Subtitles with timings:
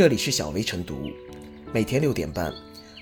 [0.00, 1.10] 这里是小薇晨读，
[1.74, 2.50] 每天六点半，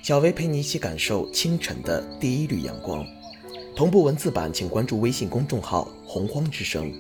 [0.02, 3.06] 小薇陪你一起感受清晨的第一缕阳光。
[3.76, 6.92] 同步文字版，请关注微信公众号“洪荒之声”。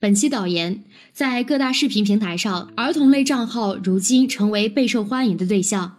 [0.00, 0.82] 本期导言：
[1.12, 5.98] 在各大视频平台上，儿童类账号如今成为备受欢迎的对象。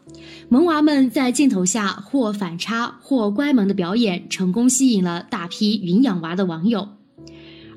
[0.50, 6.90] 萌娃们在镜头下或反差或乖萌的表演，成功吸引了大批云养娃的网友。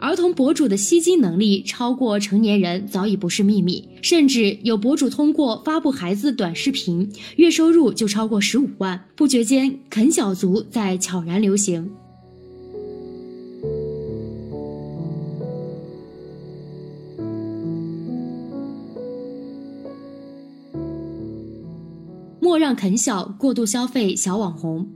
[0.00, 9.04] 儿童博主的吸金能力超过成年人早已不是秘密，甚至有博主通过发布孩子短视频，月收入就超过十五万。
[9.16, 11.90] 不觉间，啃小族在悄然流行。
[22.40, 24.88] 莫让啃小过度消费小网红，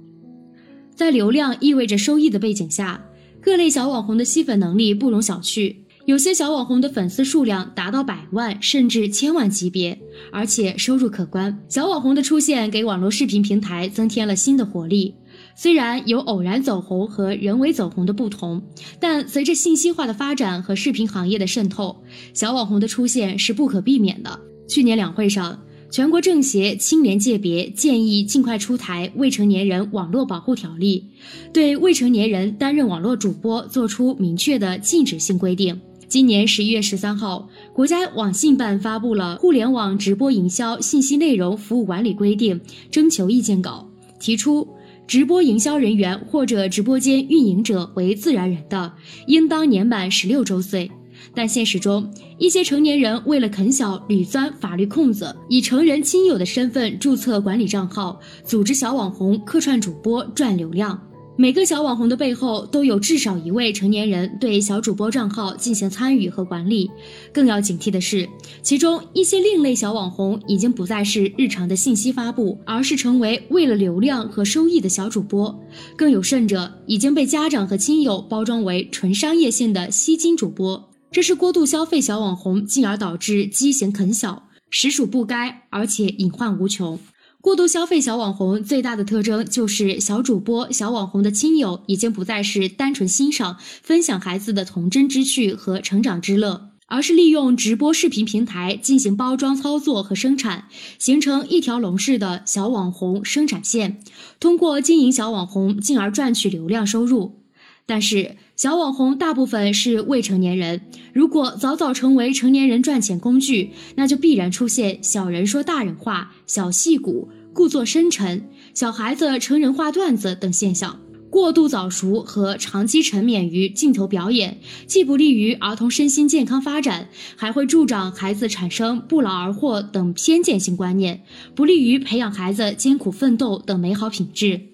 [0.95, 3.05] 在流量意味着收益的背景下，
[3.43, 5.75] 各类小网红的吸粉能力不容小觑。
[6.07, 9.99] 有些小网红的粉丝数量达到百万甚至千万级别，
[10.33, 11.57] 而且收入可观。
[11.69, 15.15] 小网红的出现给网络视频平台增添了新的活力。
[15.57, 18.63] 虽然有偶然走红和人为走红的不同，
[19.01, 24.41] 但随着信息化的发展和视频行业的渗透，小网红的出现是不可避免的。
[24.69, 25.59] 去年两会上。
[25.93, 31.05] 全国政协青年界别建议尽快出台《未成年人网络保护条例》，
[31.53, 35.79] 对未成年人担任网络主播作出明确的禁止性规定。
[36.09, 42.59] 今年十一月十三号，国家网信办发布了《互联网直播营销信息内容服务管理规定》
[42.91, 43.87] 征求意见稿，
[44.19, 44.67] 提出，
[45.07, 48.91] 直播营销人员或者直播间运营者为自然人的，
[49.27, 50.91] 应当年满十六周岁。
[51.35, 61.01] 但现实中，一些成年人为了啃小，屡钻法律空子，以成人亲友的身份注册管理账号，组织小网红客串主播赚流量。
[61.35, 66.91] 每个小网红的背后，都有至少一位成年人对小主播账号进行参与和管理。
[67.33, 68.29] 更要警惕的是，
[68.63, 75.59] 其中一些另类小网红已经不再是日常的信息发布，而是成为为了流量和收益的小主播。
[75.97, 80.92] 更有甚者，已经被家长和亲友包装为纯商业性的吸金主播。
[81.13, 86.99] 这是过度消费小网红，进而导致畸形啃小，实属不该，而且隐患无穷。
[87.43, 100.69] 过度消费小网红最大的特征就是小主播、小网红的亲友已经不再是单纯欣赏、分享孩子的童真之趣和成长之乐，而是利用直播视频平台进行包装操作和生产，
[100.99, 104.01] 形成一条龙式的小网红生产线，
[104.41, 107.42] 通过经营小网红，进而赚取流量收入。
[107.85, 110.81] 但是，小网红大部分是未成年人，
[111.13, 121.01] 如果早早成为成年人赚钱工具，那就必然出现小人说大人话、小戏骨、故作深沉、小孩子成人化段子等现象。
[121.29, 131.23] 过度早熟和长期沉湎于镜头表演，既不利于儿童身心健康发展，还会助长孩子产生不劳而获等偏见性观念，
[131.55, 134.72] 不利于培养孩子艰苦奋斗等美好品质。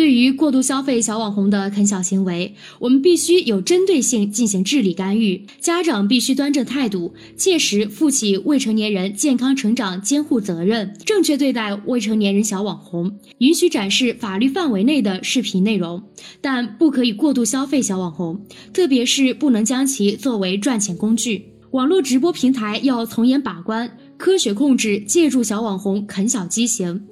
[0.00, 5.44] 对于过度消费小网红的啃小行为，我们必须有针对性进行治理干预。
[5.60, 13.14] 家长必须端正态度，切实负起未成年人健康成长监护责任，正确对待未成年人小网红。
[13.40, 16.02] 允许展示法律范围内的视频内容，
[16.40, 18.40] 但不可以过度消费小网红，
[18.72, 21.44] 特别是不能将其作为赚钱工具。
[21.72, 27.02] 网络直播平台要从严把关，科学控制借助小网红啃小畸形。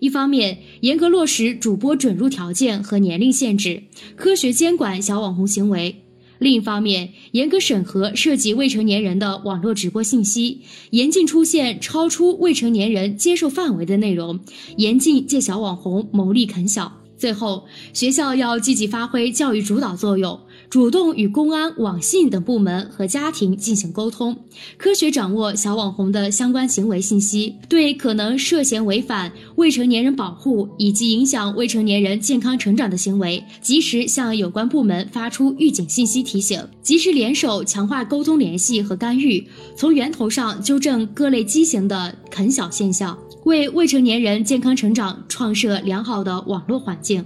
[0.00, 3.82] 一方面，严格落实主播准入条件和年龄限制，
[4.16, 5.96] 科学监管小网红行为；
[6.38, 10.60] 另一方面，严格审核涉及未成年人的网络直播信息，
[10.90, 14.38] 严禁出现超出未成年人接受范围的内容，
[14.76, 16.92] 严禁借小网红牟利啃小。
[17.16, 20.38] 最后，学校要积极发挥教育主导作用。
[20.70, 24.36] 主动与公安、网信等部门和家庭进行沟通，
[24.76, 39.42] 科学掌握小网红的相关行为信息，对可能涉嫌违反未成年人保护以及影响未成年人健康成长的行为，及时向有关部门发出预警信息提醒，及时联手强化沟通联系和干预，
[39.74, 47.24] 从源头上纠正各类畸形的啃小现象，为未成年人健康成长创设良好的网络环境。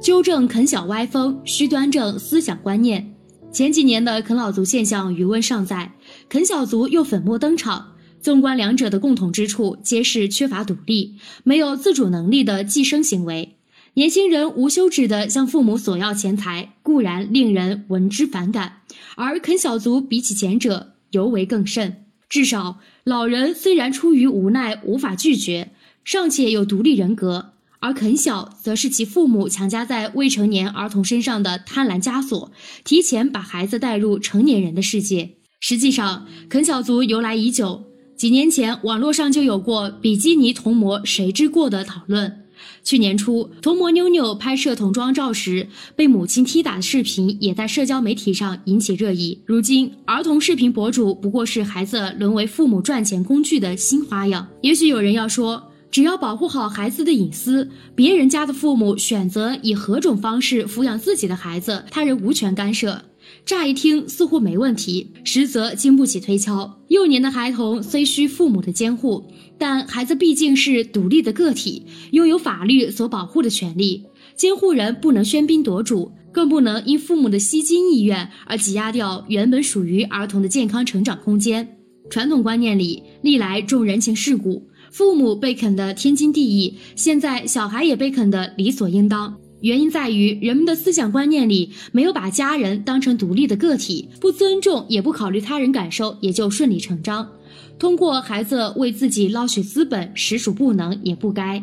[0.00, 3.14] 纠正啃小歪风，需端正思想观念。
[3.52, 5.92] 前几年的啃老族现象余温尚在，
[6.26, 7.92] 啃小族又粉墨登场。
[8.22, 13.56] 纵观两者的共同之处，皆是缺乏独立、没有自主能力的寄生行为。
[13.94, 18.80] 年轻人无休止地向父母索要钱财，固然令人闻之反感，
[19.16, 22.04] 而啃小族比起前者尤为更甚。
[22.28, 25.72] 至少，老人虽然出于无奈无法拒绝。
[26.02, 32.52] 尚且有独立人格，而肯小则是其父母强加在未成年儿童身上的贪婪枷锁，
[32.84, 35.36] 提前把孩子带入成年人的世界。
[35.60, 37.82] 实际上，肯小族由来已久，
[38.16, 42.36] 几年前网络上就有过比基尼童模谁之过的讨论。
[42.84, 49.42] 去年初，童模妞妞拍摄童装照时被母亲踢打的视频也在社交媒体上引起热议。
[49.46, 54.46] 如今，儿童视频博主不过是孩子沦为父母赚钱工具的新花样。
[54.60, 63.02] 也许有人要说，只要保护好孩子的隐私，别人家的父母选择以何种方式抚养自己的孩子，他人无权干涉。
[63.44, 66.78] 乍一听似乎没问题，实则经不起推敲。
[66.88, 69.24] 幼年的孩童虽需父母的监护，
[69.58, 74.04] 但孩子毕竟是独立的个体，拥有法律所保护的权利。
[74.36, 81.76] 监护人不能喧宾夺主，更不能因父母的吸金意愿而挤压掉原本属于儿童的健康成长空间。
[82.08, 89.36] 传统观念里，历来重人情世故，父母被啃得天经地义，现在小孩也被啃得理所应当。
[89.60, 97.30] 原因在于人们的思想观念里没有把家人当成独立的个体，不尊重也不考虑他人感受，也就顺理成章。
[97.78, 101.62] 通过孩子为自己捞取资本，实属不能也不该。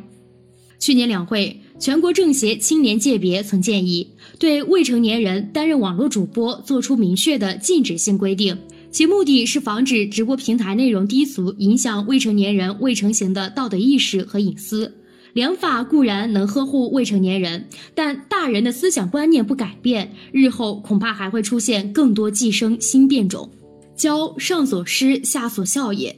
[0.79, 8.55] 去年两会，全国政协青年界别曾建议对未成年人担任网络主播作出明确的禁止性规定，
[8.89, 14.93] 其目的是防止直播平台内容低俗，影响未成年人未成型的道德意识和隐私。
[15.33, 23.51] 良法固然能呵护未成年人，但大人的思想观念不改变，日后恐怕还会出现更多寄生新变种。
[23.95, 26.15] 教上所施，下所效也。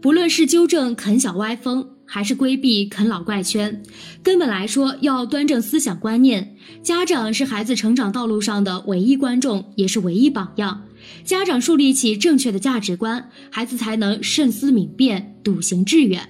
[0.00, 3.82] 不论是纠正啃小歪风，还是规避啃老怪圈，
[4.22, 6.56] 根本来说要端正思想观念。
[6.82, 10.82] 家长是孩子成长道路上的唯一观众，也是唯一榜样。
[11.24, 16.28] 家长树立起正确的价值观，孩子才能慎思明辨，笃行致远。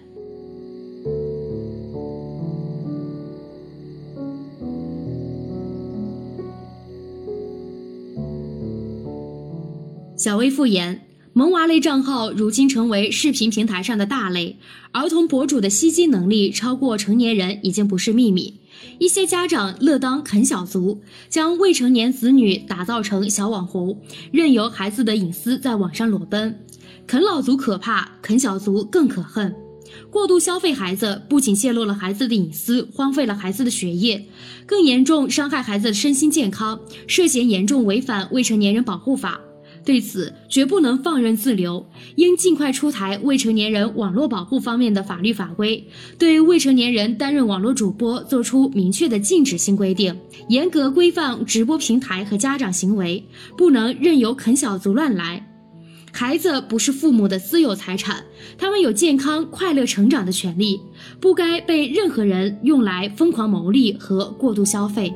[10.16, 11.02] 小微复言，
[11.34, 14.56] 萌娃类账号如今成为视频平台上的大类，
[14.92, 18.54] 儿童博主的吸金能力超过成年人已经不是秘密。
[18.98, 24.00] 一些家长乐当啃小族，将未成年子女打造成小网红，
[24.32, 26.58] 任由孩子的隐私在网上裸奔。
[27.06, 29.54] 啃老族可怕，啃小族更可恨。
[30.10, 34.26] 过度消费孩子，不仅泄露了孩子的隐私，荒废了孩子的学业，
[34.66, 39.40] 更严重伤害孩子的身心健康，涉嫌严重违反未成年人保护法。
[39.86, 41.86] 对此，绝不能放任自流，
[42.16, 45.86] 应尽快出台未成年人网络保护方面的法律法规，
[46.18, 50.18] 对未成年人担任网络主播作出明确的禁止性规定，
[50.48, 53.24] 严格规范直播平台和家长行为，
[53.56, 55.46] 不能任由啃小族乱来。
[56.12, 58.24] 孩子不是父母的私有财产，
[58.58, 60.80] 他们有健康快乐成长的权利，
[61.20, 65.14] 不该被任何人用来疯狂牟利和过度消费。